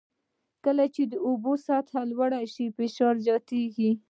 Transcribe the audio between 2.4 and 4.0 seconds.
شي فشار زیاتېږي.